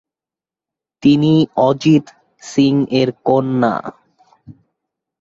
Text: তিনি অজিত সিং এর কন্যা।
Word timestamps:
তিনি 1.03 1.33
অজিত 1.61 2.05
সিং 2.43 2.73
এর 2.91 3.09
কন্যা। 3.25 3.75